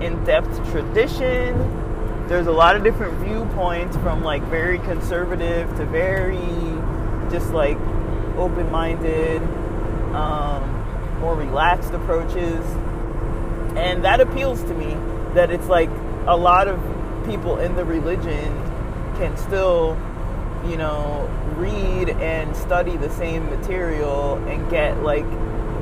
in 0.00 0.22
depth 0.24 0.70
tradition. 0.70 1.84
There's 2.28 2.48
a 2.48 2.52
lot 2.52 2.76
of 2.76 2.82
different 2.82 3.18
viewpoints 3.18 3.96
from 3.98 4.22
like 4.22 4.42
very 4.44 4.78
conservative 4.80 5.68
to 5.76 5.86
very 5.86 6.38
just 7.30 7.52
like 7.52 7.78
open 8.36 8.70
minded, 8.70 9.40
um, 10.14 11.18
more 11.20 11.34
relaxed 11.34 11.92
approaches. 11.92 12.64
And 13.76 14.04
that 14.04 14.20
appeals 14.20 14.62
to 14.64 14.74
me 14.74 14.94
that 15.34 15.50
it's 15.50 15.66
like 15.66 15.90
a 16.26 16.36
lot 16.36 16.68
of 16.68 16.80
people 17.26 17.58
in 17.58 17.76
the 17.76 17.84
religion 17.84 18.52
can 19.18 19.36
still, 19.36 19.96
you 20.66 20.76
know, 20.76 21.28
read 21.56 22.10
and 22.10 22.56
study 22.56 22.96
the 22.96 23.10
same 23.10 23.46
material 23.46 24.36
and 24.46 24.70
get 24.70 25.02
like 25.02 25.24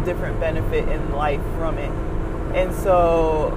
different 0.04 0.38
benefit 0.40 0.88
in 0.88 1.12
life 1.12 1.42
from 1.56 1.78
it. 1.78 1.90
And 2.56 2.74
so 2.74 3.50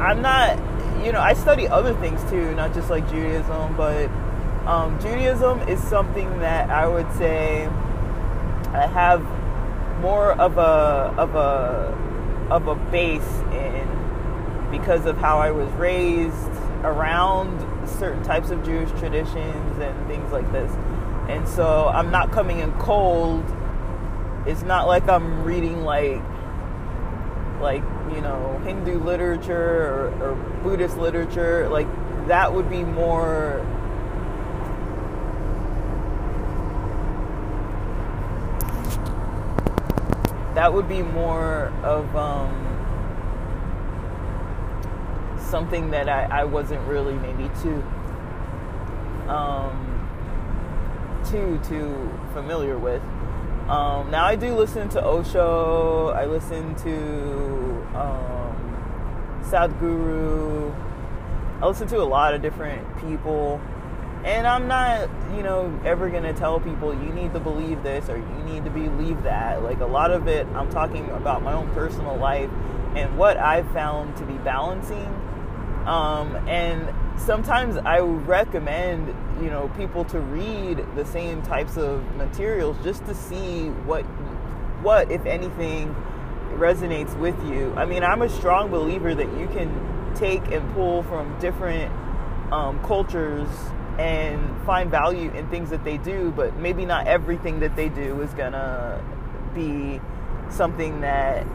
I'm 0.00 0.20
not, 0.22 0.58
you 1.04 1.12
know, 1.12 1.20
I 1.20 1.34
study 1.34 1.68
other 1.68 1.94
things 1.94 2.20
too, 2.30 2.54
not 2.54 2.74
just 2.74 2.90
like 2.90 3.08
Judaism, 3.08 3.76
but 3.76 4.08
um, 4.66 4.98
Judaism 5.00 5.60
is 5.68 5.82
something 5.82 6.38
that 6.40 6.70
I 6.70 6.88
would 6.88 7.10
say 7.14 7.66
I 8.72 8.86
have 8.86 9.22
more 10.00 10.32
of 10.32 10.58
a 10.58 11.14
of 11.16 11.34
a 11.34 12.48
of 12.50 12.66
a 12.66 12.74
base 12.74 13.22
in 13.52 13.88
because 14.70 15.06
of 15.06 15.16
how 15.18 15.38
I 15.38 15.50
was 15.50 15.70
raised 15.72 16.50
around 16.82 17.60
certain 17.88 18.22
types 18.22 18.50
of 18.50 18.64
Jewish 18.64 18.90
traditions 18.98 19.78
and 19.78 20.06
things 20.06 20.30
like 20.32 20.50
this. 20.52 20.70
And 21.28 21.48
so 21.48 21.88
I'm 21.88 22.10
not 22.10 22.32
coming 22.32 22.58
in 22.58 22.72
cold. 22.74 23.44
It's 24.46 24.62
not 24.62 24.86
like 24.86 25.08
I'm 25.08 25.44
reading 25.44 25.84
like 25.84 26.22
like, 27.60 27.82
you 28.12 28.20
know, 28.20 28.60
Hindu 28.64 28.98
literature 28.98 30.12
or, 30.20 30.22
or 30.22 30.34
Buddhist 30.62 30.98
literature. 30.98 31.68
Like 31.68 31.88
that 32.26 32.52
would 32.52 32.68
be 32.68 32.84
more 32.84 33.64
that 40.54 40.72
would 40.72 40.88
be 40.88 41.02
more 41.02 41.72
of 41.82 42.14
um, 42.16 42.63
something 45.44 45.90
that 45.90 46.08
I, 46.08 46.40
I 46.40 46.44
wasn't 46.44 46.86
really 46.88 47.14
maybe 47.14 47.50
too 47.62 47.82
um, 49.28 51.20
too 51.30 51.60
too 51.66 52.10
familiar 52.32 52.78
with. 52.78 53.02
Um, 53.68 54.10
now 54.10 54.26
I 54.26 54.36
do 54.36 54.54
listen 54.54 54.88
to 54.90 55.04
Osho. 55.04 56.08
I 56.08 56.26
listen 56.26 56.74
to 56.76 56.94
um, 57.96 59.40
Sadhguru. 59.42 60.74
I 61.62 61.66
listen 61.66 61.88
to 61.88 62.02
a 62.02 62.04
lot 62.04 62.34
of 62.34 62.42
different 62.42 62.84
people. 63.00 63.60
And 64.24 64.46
I'm 64.46 64.68
not, 64.68 65.08
you 65.34 65.42
know, 65.42 65.78
ever 65.84 66.10
to 66.10 66.32
tell 66.32 66.58
people 66.58 66.94
you 66.94 67.12
need 67.12 67.32
to 67.34 67.40
believe 67.40 67.82
this 67.82 68.08
or 68.08 68.16
you 68.16 68.42
need 68.44 68.64
to 68.64 68.70
believe 68.70 69.22
that. 69.22 69.62
Like 69.62 69.80
a 69.80 69.86
lot 69.86 70.10
of 70.10 70.28
it, 70.28 70.46
I'm 70.54 70.70
talking 70.70 71.08
about 71.10 71.42
my 71.42 71.52
own 71.52 71.70
personal 71.74 72.16
life 72.16 72.50
and 72.96 73.18
what 73.18 73.36
I've 73.36 73.70
found 73.72 74.16
to 74.16 74.24
be 74.24 74.34
balancing. 74.38 75.23
Um, 75.86 76.36
and 76.48 76.92
sometimes 77.20 77.76
I 77.76 77.98
recommend, 77.98 79.08
you 79.42 79.50
know, 79.50 79.68
people 79.76 80.04
to 80.06 80.20
read 80.20 80.84
the 80.96 81.04
same 81.04 81.42
types 81.42 81.76
of 81.76 82.02
materials 82.16 82.76
just 82.82 83.04
to 83.06 83.14
see 83.14 83.68
what, 83.68 84.02
what 84.82 85.10
if 85.10 85.24
anything, 85.26 85.94
resonates 86.54 87.16
with 87.18 87.36
you. 87.46 87.72
I 87.76 87.84
mean, 87.84 88.02
I'm 88.02 88.22
a 88.22 88.28
strong 88.28 88.70
believer 88.70 89.14
that 89.14 89.38
you 89.38 89.46
can 89.48 90.14
take 90.14 90.46
and 90.52 90.72
pull 90.74 91.02
from 91.04 91.38
different 91.40 91.92
um, 92.52 92.82
cultures 92.84 93.48
and 93.98 94.64
find 94.64 94.90
value 94.90 95.30
in 95.32 95.48
things 95.48 95.70
that 95.70 95.84
they 95.84 95.98
do, 95.98 96.32
but 96.36 96.56
maybe 96.56 96.84
not 96.84 97.06
everything 97.06 97.60
that 97.60 97.76
they 97.76 97.88
do 97.88 98.20
is 98.22 98.32
gonna 98.34 99.02
be 99.54 100.00
something 100.54 101.00
that 101.00 101.46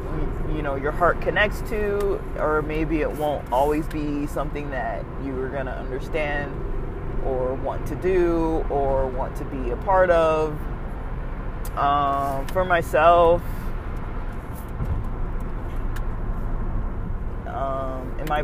you 0.53 0.61
know 0.61 0.75
your 0.75 0.91
heart 0.91 1.21
connects 1.21 1.61
to 1.69 2.21
or 2.37 2.61
maybe 2.61 3.01
it 3.01 3.11
won't 3.11 3.49
always 3.51 3.87
be 3.87 4.27
something 4.27 4.69
that 4.71 5.05
you 5.23 5.39
are 5.39 5.49
going 5.49 5.65
to 5.65 5.71
understand 5.77 6.51
or 7.25 7.53
want 7.55 7.85
to 7.87 7.95
do 7.95 8.65
or 8.69 9.07
want 9.07 9.35
to 9.37 9.45
be 9.45 9.71
a 9.71 9.77
part 9.77 10.09
of. 10.09 10.57
Um, 11.77 12.47
for 12.47 12.65
myself 12.65 13.41
um, 17.47 18.15
in 18.19 18.25
my 18.27 18.43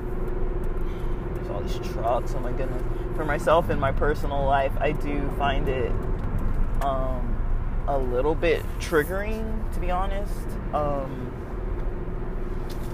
there's 1.34 1.50
all 1.50 1.62
these 1.62 1.80
trucks 1.92 2.34
oh 2.36 2.40
my 2.40 2.52
goodness. 2.52 2.84
For 3.16 3.26
myself 3.26 3.70
in 3.70 3.80
my 3.80 3.92
personal 3.92 4.46
life, 4.46 4.74
I 4.80 4.92
do 4.92 5.30
find 5.38 5.68
it 5.70 5.92
um, 6.82 7.35
a 7.88 7.98
little 7.98 8.36
bit 8.36 8.64
triggering, 8.80 9.74
to 9.74 9.80
be 9.80 9.92
honest. 9.92 10.34
Um, 10.74 11.32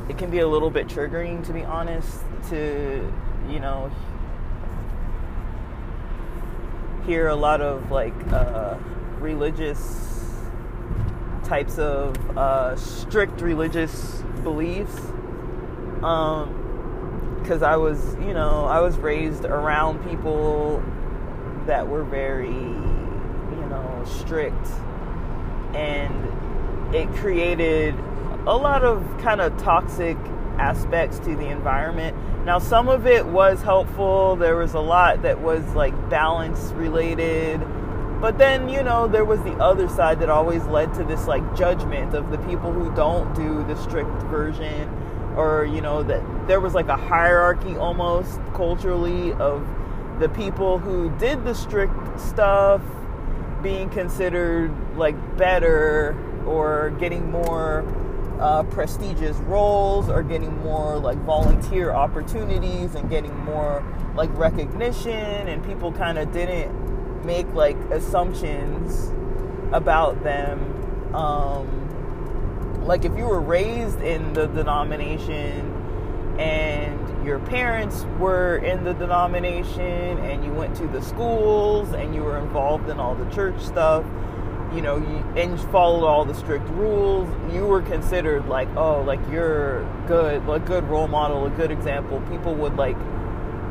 it 0.09 0.17
can 0.17 0.29
be 0.29 0.39
a 0.39 0.47
little 0.47 0.69
bit 0.69 0.87
triggering, 0.87 1.45
to 1.45 1.53
be 1.53 1.63
honest, 1.63 2.19
to, 2.49 3.13
you 3.49 3.59
know, 3.59 3.91
hear 7.05 7.27
a 7.27 7.35
lot 7.35 7.61
of 7.61 7.89
like 7.91 8.13
uh, 8.31 8.77
religious 9.19 10.35
types 11.43 11.77
of 11.77 12.15
uh, 12.37 12.75
strict 12.75 13.41
religious 13.41 14.21
beliefs. 14.43 14.97
Um, 16.03 16.57
because 17.41 17.63
I 17.63 17.75
was, 17.75 18.15
you 18.15 18.33
know, 18.33 18.65
I 18.65 18.81
was 18.81 18.97
raised 18.97 19.45
around 19.45 20.07
people 20.07 20.83
that 21.65 21.87
were 21.87 22.03
very, 22.03 22.70
strict. 24.05 24.67
And 25.73 26.95
it 26.95 27.09
created 27.15 27.95
a 28.45 28.55
lot 28.55 28.83
of 28.83 29.03
kind 29.21 29.41
of 29.41 29.57
toxic 29.57 30.17
aspects 30.57 31.19
to 31.19 31.35
the 31.35 31.47
environment. 31.47 32.17
Now, 32.45 32.59
some 32.59 32.89
of 32.89 33.05
it 33.05 33.25
was 33.25 33.61
helpful. 33.61 34.35
There 34.35 34.55
was 34.55 34.73
a 34.73 34.79
lot 34.79 35.21
that 35.21 35.39
was 35.39 35.63
like 35.75 35.93
balance 36.09 36.71
related. 36.73 37.61
But 38.19 38.37
then, 38.37 38.69
you 38.69 38.83
know, 38.83 39.07
there 39.07 39.25
was 39.25 39.41
the 39.41 39.53
other 39.53 39.87
side 39.87 40.19
that 40.19 40.29
always 40.29 40.63
led 40.65 40.93
to 40.95 41.03
this 41.03 41.27
like 41.27 41.55
judgment 41.55 42.13
of 42.13 42.31
the 42.31 42.37
people 42.39 42.71
who 42.71 42.93
don't 42.95 43.33
do 43.35 43.63
the 43.63 43.75
strict 43.81 44.11
version 44.23 44.89
or 45.35 45.65
you 45.65 45.81
know 45.81 46.03
that 46.03 46.21
there 46.47 46.59
was 46.59 46.73
like 46.73 46.87
a 46.87 46.97
hierarchy 46.97 47.75
almost 47.77 48.39
culturally 48.53 49.33
of 49.33 49.65
the 50.19 50.29
people 50.29 50.77
who 50.77 51.09
did 51.17 51.43
the 51.45 51.53
strict 51.53 52.19
stuff 52.19 52.81
being 53.61 53.89
considered 53.89 54.71
like 54.97 55.15
better 55.37 56.15
or 56.45 56.91
getting 56.99 57.29
more 57.31 57.85
uh, 58.39 58.63
prestigious 58.63 59.37
roles 59.37 60.09
or 60.09 60.23
getting 60.23 60.57
more 60.63 60.97
like 60.97 61.17
volunteer 61.19 61.91
opportunities 61.91 62.95
and 62.95 63.09
getting 63.09 63.37
more 63.45 63.83
like 64.15 64.29
recognition 64.37 65.11
and 65.47 65.63
people 65.63 65.91
kind 65.91 66.17
of 66.17 66.31
didn't 66.31 67.25
make 67.25 67.47
like 67.53 67.77
assumptions 67.91 69.11
about 69.73 70.23
them 70.23 71.15
um, 71.15 72.85
like 72.85 73.05
if 73.05 73.15
you 73.15 73.25
were 73.25 73.39
raised 73.39 74.01
in 74.01 74.33
the 74.33 74.47
denomination 74.47 76.37
and 76.39 77.00
your 77.23 77.39
parents 77.39 78.05
were 78.19 78.57
in 78.57 78.83
the 78.83 78.93
denomination 78.93 80.17
and 80.19 80.43
you 80.43 80.51
went 80.51 80.75
to 80.75 80.87
the 80.87 81.01
schools 81.01 81.91
and 81.93 82.15
you 82.15 82.23
were 82.23 82.37
involved 82.37 82.89
in 82.89 82.99
all 82.99 83.15
the 83.15 83.29
church 83.31 83.59
stuff 83.61 84.05
you 84.73 84.81
know 84.81 84.97
you, 84.97 85.41
and 85.41 85.59
you 85.59 85.67
followed 85.67 86.05
all 86.05 86.23
the 86.23 86.33
strict 86.33 86.67
rules 86.69 87.29
you 87.53 87.65
were 87.65 87.81
considered 87.81 88.47
like 88.47 88.69
oh 88.75 89.01
like 89.01 89.19
you're 89.29 89.83
good 90.07 90.47
a 90.49 90.59
good 90.59 90.83
role 90.85 91.07
model 91.07 91.45
a 91.45 91.49
good 91.51 91.71
example. 91.71 92.21
People 92.29 92.55
would 92.55 92.75
like 92.75 92.97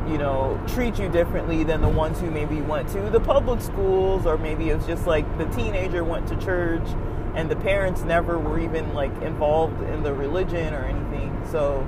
you 0.07 0.17
know 0.17 0.59
treat 0.67 0.97
you 0.99 1.09
differently 1.09 1.63
than 1.63 1.81
the 1.81 1.89
ones 1.89 2.19
who 2.19 2.29
maybe 2.29 2.61
went 2.61 2.87
to 2.89 3.01
the 3.09 3.19
public 3.19 3.61
schools 3.61 4.25
or 4.25 4.37
maybe 4.37 4.69
it 4.69 4.75
was 4.75 4.85
just 4.85 5.07
like 5.07 5.25
the 5.37 5.45
teenager 5.45 6.03
went 6.03 6.27
to 6.27 6.35
church 6.37 6.87
and 7.35 7.49
the 7.49 7.55
parents 7.55 8.03
never 8.03 8.37
were 8.37 8.59
even 8.59 8.93
like 8.93 9.15
involved 9.21 9.81
in 9.83 10.03
the 10.03 10.13
religion 10.13 10.73
or 10.73 10.83
anything. 10.83 11.41
So 11.49 11.87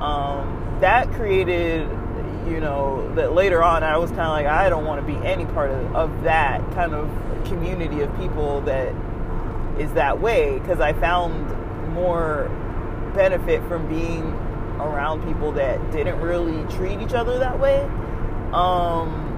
um, 0.00 0.78
that 0.80 1.10
created 1.12 1.88
you 2.46 2.60
know 2.60 3.12
that 3.14 3.34
later 3.34 3.62
on 3.62 3.82
i 3.82 3.96
was 3.96 4.10
kind 4.10 4.22
of 4.22 4.30
like 4.30 4.46
i 4.46 4.68
don't 4.70 4.86
want 4.86 5.04
to 5.04 5.06
be 5.06 5.18
any 5.26 5.44
part 5.46 5.70
of, 5.70 5.96
of 5.96 6.22
that 6.22 6.60
kind 6.72 6.94
of 6.94 7.10
community 7.44 8.00
of 8.00 8.16
people 8.16 8.60
that 8.62 8.94
is 9.78 9.92
that 9.92 10.18
way 10.18 10.58
because 10.58 10.80
i 10.80 10.92
found 10.94 11.46
more 11.92 12.48
benefit 13.14 13.62
from 13.68 13.86
being 13.88 14.24
around 14.80 15.22
people 15.26 15.52
that 15.52 15.78
didn't 15.90 16.18
really 16.20 16.62
treat 16.74 17.00
each 17.00 17.12
other 17.12 17.38
that 17.38 17.58
way 17.58 17.82
um, 18.52 19.28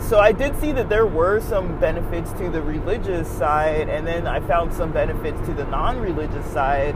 so 0.00 0.18
I 0.18 0.32
did 0.32 0.58
see 0.60 0.72
that 0.72 0.88
there 0.88 1.06
were 1.06 1.40
some 1.40 1.80
benefits 1.80 2.30
to 2.34 2.50
the 2.50 2.60
religious 2.60 3.28
side, 3.28 3.88
and 3.88 4.06
then 4.06 4.26
I 4.26 4.40
found 4.40 4.72
some 4.72 4.92
benefits 4.92 5.40
to 5.46 5.54
the 5.54 5.64
non-religious 5.64 6.44
side. 6.52 6.94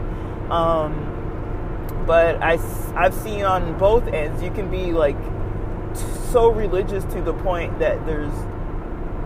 Um, 0.51 1.10
but 2.05 2.41
I, 2.41 2.53
I've 2.95 3.13
seen 3.13 3.43
on 3.43 3.77
both 3.77 4.07
ends, 4.07 4.41
you 4.41 4.51
can 4.51 4.69
be 4.69 4.91
like 4.91 5.17
so 6.31 6.49
religious 6.49 7.03
to 7.05 7.21
the 7.21 7.33
point 7.33 7.79
that 7.79 8.05
there's 8.05 8.33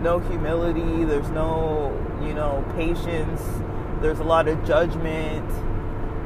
no 0.00 0.18
humility, 0.18 1.04
there's 1.04 1.30
no, 1.30 1.92
you 2.22 2.34
know, 2.34 2.64
patience, 2.76 3.42
there's 4.00 4.18
a 4.18 4.24
lot 4.24 4.48
of 4.48 4.64
judgment, 4.64 5.50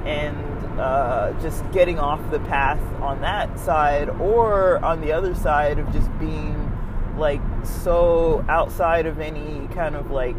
and 0.07 0.81
uh, 0.81 1.33
just 1.41 1.71
getting 1.73 1.99
off 1.99 2.21
the 2.31 2.41
path 2.41 2.81
on 3.03 3.21
that 3.21 3.59
side, 3.59 4.09
or 4.09 4.83
on 4.85 5.01
the 5.01 5.13
other 5.13 5.35
side 5.35 5.79
of 5.79 5.91
just 5.93 6.11
being 6.19 6.57
like 7.17 7.43
so 7.63 8.45
outside 8.49 9.07
of 9.07 9.21
any 9.21 9.69
kind 9.75 9.95
of 9.95 10.11
like 10.11 10.37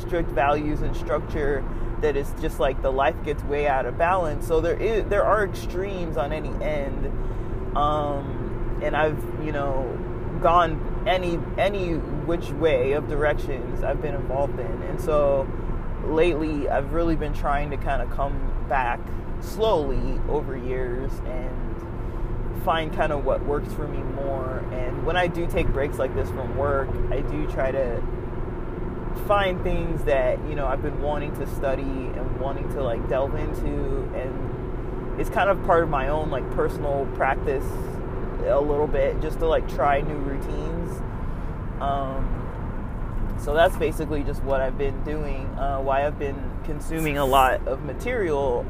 strict 0.00 0.28
values 0.30 0.82
and 0.82 0.96
structure 0.96 1.64
that 2.04 2.18
it's 2.18 2.34
just 2.42 2.60
like 2.60 2.82
the 2.82 2.92
life 2.92 3.16
gets 3.24 3.42
way 3.44 3.66
out 3.66 3.86
of 3.86 3.96
balance. 3.96 4.46
So 4.46 4.60
there 4.60 4.76
is 4.76 5.06
there 5.06 5.24
are 5.24 5.44
extremes 5.44 6.18
on 6.18 6.32
any 6.32 6.50
end, 6.62 7.06
um, 7.74 8.78
and 8.82 8.94
I've 8.94 9.18
you 9.42 9.52
know 9.52 9.98
gone 10.42 11.04
any 11.08 11.40
any 11.56 11.94
which 11.94 12.50
way 12.50 12.92
of 12.92 13.08
directions 13.08 13.82
I've 13.82 14.02
been 14.02 14.14
involved 14.14 14.60
in, 14.60 14.82
and 14.82 15.00
so 15.00 15.48
lately 16.04 16.68
I've 16.68 16.92
really 16.92 17.16
been 17.16 17.32
trying 17.32 17.70
to 17.70 17.78
kind 17.78 18.02
of 18.02 18.10
come 18.10 18.66
back 18.68 19.00
slowly 19.40 20.20
over 20.28 20.58
years 20.58 21.10
and 21.24 22.62
find 22.64 22.94
kind 22.94 23.12
of 23.12 23.24
what 23.24 23.42
works 23.46 23.72
for 23.72 23.88
me 23.88 24.02
more. 24.14 24.58
And 24.72 25.06
when 25.06 25.16
I 25.16 25.26
do 25.26 25.46
take 25.46 25.68
breaks 25.68 25.98
like 25.98 26.14
this 26.14 26.28
from 26.28 26.54
work, 26.58 26.90
I 27.10 27.22
do 27.22 27.46
try 27.46 27.70
to 27.70 28.02
find 29.26 29.62
things 29.62 30.04
that, 30.04 30.38
you 30.48 30.54
know, 30.54 30.66
I've 30.66 30.82
been 30.82 31.00
wanting 31.00 31.34
to 31.36 31.46
study 31.46 31.82
and 31.82 32.38
wanting 32.38 32.68
to 32.74 32.82
like 32.82 33.08
delve 33.08 33.34
into 33.34 34.10
and 34.14 35.20
it's 35.20 35.30
kind 35.30 35.48
of 35.48 35.62
part 35.64 35.84
of 35.84 35.88
my 35.88 36.08
own 36.08 36.30
like 36.30 36.48
personal 36.52 37.08
practice 37.14 37.64
a 38.46 38.60
little 38.60 38.86
bit 38.86 39.20
just 39.20 39.38
to 39.38 39.46
like 39.46 39.68
try 39.68 40.00
new 40.00 40.16
routines. 40.16 41.00
Um, 41.80 43.36
so 43.40 43.54
that's 43.54 43.76
basically 43.76 44.22
just 44.22 44.42
what 44.42 44.60
I've 44.60 44.78
been 44.78 45.02
doing. 45.04 45.46
Uh, 45.58 45.80
why 45.80 46.06
I've 46.06 46.18
been 46.18 46.50
consuming 46.64 47.18
a 47.18 47.24
lot 47.24 47.66
of 47.66 47.84
material 47.84 48.66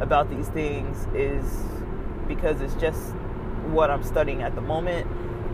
about 0.00 0.30
these 0.30 0.48
things 0.48 1.06
is 1.14 1.44
because 2.26 2.60
it's 2.60 2.74
just 2.74 3.12
what 3.72 3.90
I'm 3.90 4.02
studying 4.02 4.42
at 4.42 4.54
the 4.54 4.60
moment. 4.60 5.06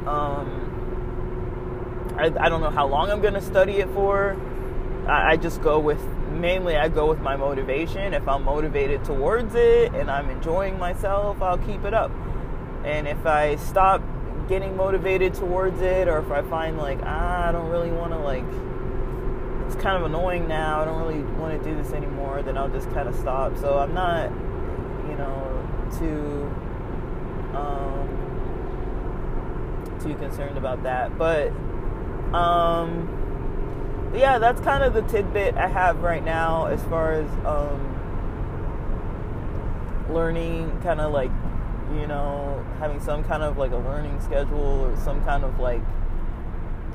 Um, 0.06 0.65
I, 2.18 2.32
I, 2.38 2.48
don't 2.48 2.60
know 2.60 2.70
how 2.70 2.86
long 2.86 3.10
I'm 3.10 3.20
going 3.20 3.34
to 3.34 3.42
study 3.42 3.74
it 3.74 3.88
for. 3.90 4.36
I, 5.06 5.32
I 5.32 5.36
just 5.36 5.62
go 5.62 5.78
with 5.78 6.00
mainly 6.36 6.76
I 6.76 6.88
go 6.88 7.08
with 7.08 7.20
my 7.20 7.36
motivation. 7.36 8.14
If 8.14 8.28
I'm 8.28 8.44
motivated 8.44 9.04
towards 9.04 9.54
it 9.54 9.94
and 9.94 10.10
I'm 10.10 10.30
enjoying 10.30 10.78
myself, 10.78 11.40
I'll 11.42 11.58
keep 11.58 11.84
it 11.84 11.94
up. 11.94 12.10
And 12.84 13.08
if 13.08 13.26
I 13.26 13.56
stop 13.56 14.02
getting 14.48 14.76
motivated 14.76 15.34
towards 15.34 15.80
it, 15.80 16.08
or 16.08 16.18
if 16.18 16.30
I 16.30 16.42
find 16.42 16.78
like 16.78 16.98
ah, 17.02 17.48
I 17.48 17.52
don't 17.52 17.68
really 17.68 17.90
want 17.90 18.12
to 18.12 18.18
like, 18.18 18.44
it's 19.66 19.76
kind 19.82 19.96
of 19.96 20.04
annoying 20.04 20.46
now. 20.46 20.82
I 20.82 20.84
don't 20.84 21.02
really 21.02 21.22
want 21.38 21.62
to 21.62 21.68
do 21.68 21.76
this 21.76 21.92
anymore. 21.92 22.42
Then 22.42 22.56
I'll 22.56 22.68
just 22.68 22.90
kind 22.92 23.08
of 23.08 23.14
stop. 23.16 23.56
So 23.58 23.78
I'm 23.78 23.94
not, 23.94 24.30
you 25.08 25.16
know, 25.16 25.42
too 25.98 26.54
um, 27.56 28.08
too 30.00 30.14
concerned 30.16 30.58
about 30.58 30.82
that. 30.84 31.18
But 31.18 31.52
um, 32.34 34.12
yeah, 34.14 34.38
that's 34.38 34.60
kind 34.60 34.82
of 34.82 34.94
the 34.94 35.02
tidbit 35.02 35.54
I 35.56 35.68
have 35.68 36.02
right 36.02 36.24
now 36.24 36.66
as 36.66 36.82
far 36.84 37.12
as 37.12 37.30
um, 37.44 37.92
learning, 40.10 40.80
kind 40.82 41.00
of 41.00 41.12
like 41.12 41.30
you 41.94 42.06
know, 42.06 42.64
having 42.78 43.00
some 43.00 43.22
kind 43.24 43.42
of 43.42 43.58
like 43.58 43.70
a 43.70 43.76
learning 43.76 44.20
schedule 44.20 44.80
or 44.82 44.96
some 44.96 45.22
kind 45.24 45.44
of 45.44 45.58
like 45.60 45.82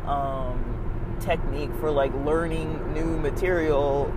um, 0.05 1.15
technique 1.19 1.71
for 1.79 1.91
like 1.91 2.13
learning 2.25 2.93
new 2.93 3.17
material 3.17 4.11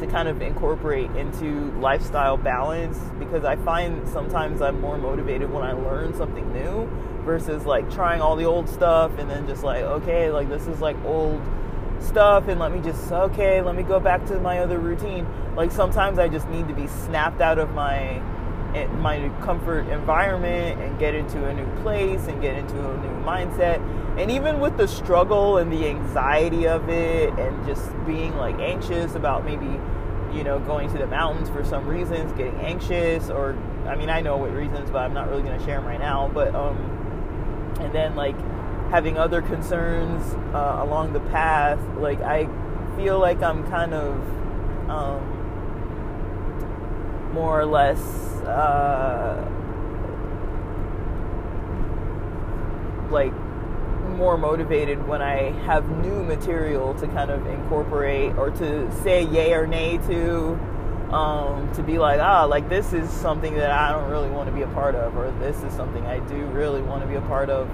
to 0.00 0.06
kind 0.06 0.28
of 0.28 0.42
incorporate 0.42 1.10
into 1.12 1.70
lifestyle 1.78 2.36
balance 2.36 2.98
because 3.18 3.44
I 3.44 3.56
find 3.56 4.08
sometimes 4.08 4.60
I'm 4.60 4.80
more 4.80 4.98
motivated 4.98 5.50
when 5.50 5.62
I 5.62 5.72
learn 5.72 6.14
something 6.14 6.52
new 6.52 6.88
versus 7.24 7.64
like 7.64 7.90
trying 7.90 8.20
all 8.20 8.36
the 8.36 8.44
old 8.44 8.68
stuff 8.68 9.18
and 9.18 9.30
then 9.30 9.46
just 9.46 9.62
like, 9.62 9.82
okay, 9.82 10.30
like 10.30 10.48
this 10.48 10.66
is 10.66 10.80
like 10.80 10.96
old 11.04 11.40
stuff 12.00 12.48
and 12.48 12.58
let 12.58 12.72
me 12.72 12.80
just, 12.80 13.12
okay, 13.12 13.62
let 13.62 13.74
me 13.74 13.82
go 13.82 14.00
back 14.00 14.24
to 14.26 14.40
my 14.40 14.58
other 14.58 14.78
routine. 14.78 15.26
Like 15.54 15.70
sometimes 15.70 16.18
I 16.18 16.28
just 16.28 16.48
need 16.48 16.66
to 16.68 16.74
be 16.74 16.86
snapped 16.86 17.40
out 17.40 17.58
of 17.58 17.70
my 17.72 18.22
my 19.00 19.28
comfort 19.42 19.88
environment 19.88 20.80
and 20.80 20.98
get 20.98 21.14
into 21.14 21.46
a 21.46 21.54
new 21.54 21.66
place 21.82 22.26
and 22.26 22.40
get 22.40 22.56
into 22.56 22.76
a 22.78 22.96
new 22.98 23.24
mindset. 23.24 23.78
And 24.18 24.30
even 24.30 24.60
with 24.60 24.76
the 24.76 24.86
struggle 24.86 25.58
and 25.58 25.72
the 25.72 25.86
anxiety 25.88 26.66
of 26.66 26.88
it 26.88 27.32
and 27.38 27.66
just 27.66 27.90
being 28.06 28.36
like 28.36 28.58
anxious 28.58 29.14
about 29.14 29.44
maybe, 29.44 29.66
you 30.36 30.44
know, 30.44 30.58
going 30.60 30.90
to 30.92 30.98
the 30.98 31.06
mountains 31.06 31.48
for 31.48 31.64
some 31.64 31.86
reasons, 31.86 32.32
getting 32.32 32.58
anxious 32.60 33.30
or 33.30 33.56
I 33.86 33.96
mean, 33.96 34.10
I 34.10 34.20
know 34.20 34.36
what 34.36 34.52
reasons, 34.52 34.90
but 34.90 34.98
I'm 34.98 35.14
not 35.14 35.28
really 35.28 35.42
going 35.42 35.58
to 35.58 35.64
share 35.64 35.78
them 35.80 35.86
right 35.86 36.00
now, 36.00 36.30
but 36.32 36.54
um 36.54 36.76
and 37.80 37.94
then 37.94 38.14
like 38.14 38.36
having 38.90 39.16
other 39.16 39.40
concerns 39.40 40.34
uh, 40.54 40.82
along 40.82 41.12
the 41.12 41.20
path, 41.20 41.78
like 41.96 42.20
I 42.20 42.48
feel 42.96 43.18
like 43.18 43.42
I'm 43.42 43.68
kind 43.70 43.94
of 43.94 44.14
um 44.90 45.39
more 47.32 47.60
or 47.60 47.66
less 47.66 47.98
uh, 48.44 49.46
like 53.10 53.32
more 54.16 54.36
motivated 54.36 55.06
when 55.06 55.22
I 55.22 55.52
have 55.64 55.88
new 55.88 56.22
material 56.22 56.94
to 56.94 57.06
kind 57.08 57.30
of 57.30 57.46
incorporate 57.46 58.36
or 58.36 58.50
to 58.50 58.92
say 59.02 59.24
yay 59.24 59.52
or 59.54 59.66
nay 59.66 59.98
to. 60.08 60.58
Um, 61.10 61.72
to 61.74 61.82
be 61.82 61.98
like, 61.98 62.20
ah, 62.20 62.44
like 62.44 62.68
this 62.68 62.92
is 62.92 63.10
something 63.10 63.56
that 63.56 63.72
I 63.72 63.90
don't 63.90 64.08
really 64.08 64.30
want 64.30 64.48
to 64.48 64.54
be 64.54 64.62
a 64.62 64.68
part 64.68 64.94
of, 64.94 65.16
or 65.16 65.32
this 65.40 65.60
is 65.64 65.72
something 65.72 66.06
I 66.06 66.20
do 66.28 66.46
really 66.46 66.82
want 66.82 67.02
to 67.02 67.08
be 67.08 67.16
a 67.16 67.20
part 67.22 67.50
of. 67.50 67.68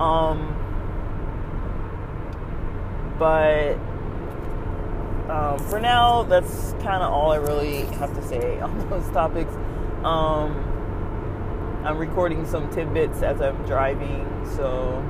Um, 0.00 0.54
but 3.18 3.74
um, 5.28 5.58
for 5.58 5.78
now, 5.80 6.22
that's 6.22 6.72
kind 6.80 7.02
of 7.02 7.12
all 7.12 7.32
I 7.32 7.36
really 7.36 7.82
have 7.96 8.14
to 8.14 8.22
say 8.22 8.60
on 8.62 8.88
those 8.88 9.08
topics. 9.10 9.52
Um, 10.04 10.64
I'm 11.84 11.98
recording 11.98 12.46
some 12.46 12.70
tidbits 12.70 13.22
as 13.22 13.40
I'm 13.40 13.64
driving, 13.66 14.26
so 14.56 15.04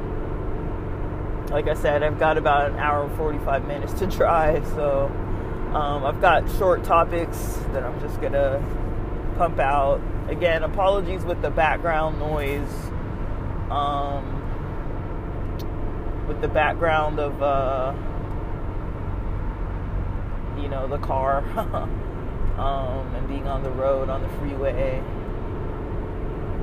like 1.50 1.66
I 1.68 1.74
said, 1.74 2.02
I've 2.02 2.18
got 2.18 2.36
about 2.36 2.70
an 2.70 2.78
hour 2.78 3.04
and 3.04 3.16
45 3.16 3.66
minutes 3.66 3.92
to 3.94 4.06
drive, 4.18 4.66
so 4.68 5.06
um, 5.74 6.04
I've 6.04 6.20
got 6.20 6.48
short 6.58 6.84
topics 6.84 7.58
that 7.72 7.84
I'm 7.84 8.00
just 8.00 8.20
gonna 8.20 8.62
pump 9.36 9.58
out. 9.58 10.00
Again, 10.28 10.62
apologies 10.62 11.24
with 11.24 11.40
the 11.42 11.50
background 11.50 12.18
noise, 12.18 12.72
um, 13.70 14.34
with 16.26 16.40
the 16.40 16.48
background 16.48 17.18
of, 17.18 17.42
uh, 17.42 17.94
you 20.60 20.68
know, 20.68 20.86
the 20.86 20.98
car. 20.98 21.38
um, 22.58 23.14
and 23.14 23.28
being 23.28 23.46
on 23.46 23.62
the 23.62 23.70
road 23.70 24.10
on 24.10 24.22
the 24.22 24.28
freeway, 24.38 25.00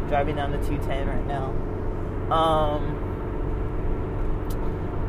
driving 0.10 0.36
down 0.36 0.52
the 0.52 0.58
210 0.58 1.08
right 1.08 1.26
now. 1.26 1.46
Um, 2.34 3.02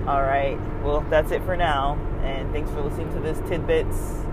all 0.06 0.22
right, 0.22 0.58
well, 0.84 1.04
that's 1.10 1.32
it 1.32 1.42
for 1.44 1.56
now, 1.56 1.98
and 2.22 2.52
thanks 2.52 2.70
for 2.70 2.82
listening 2.82 3.12
to 3.14 3.20
this 3.20 3.38
tidbits. 3.48 4.25